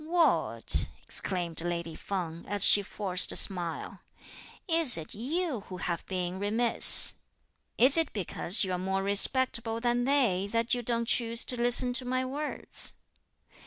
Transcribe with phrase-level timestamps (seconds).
[0.03, 3.99] "What!" exclaimed lady Feng, as she forced a smile,
[4.67, 7.13] "is it you who have been remiss?
[7.77, 12.05] Is it because you're more respectable than they that you don't choose to listen to
[12.05, 12.93] my words?"